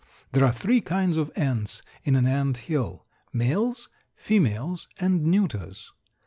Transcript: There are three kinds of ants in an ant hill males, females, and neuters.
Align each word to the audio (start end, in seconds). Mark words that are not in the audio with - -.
There 0.31 0.43
are 0.43 0.51
three 0.51 0.81
kinds 0.81 1.15
of 1.15 1.31
ants 1.35 1.83
in 2.03 2.15
an 2.15 2.25
ant 2.25 2.57
hill 2.57 3.05
males, 3.33 3.87
females, 4.15 4.87
and 4.99 5.25
neuters. 5.27 5.91